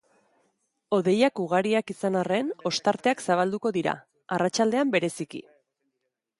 Hodeiak 0.97 1.41
ugariak 1.43 1.93
izan 1.95 2.17
arren, 2.23 2.49
ostarteak 2.71 3.23
zabalduko 3.29 3.75
dira, 3.79 3.97
arratsaldean 4.39 4.95
bereziki. 4.99 5.47